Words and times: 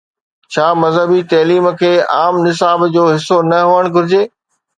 ڇا 0.53 0.67
مذهبي 0.83 1.19
تعليم 1.33 1.65
کي 1.81 1.91
عام 2.15 2.35
نصاب 2.47 2.79
جو 2.97 3.03
حصو 3.13 3.37
نه 3.53 3.57
هئڻ 3.71 3.83
گهرجي؟ 3.95 4.21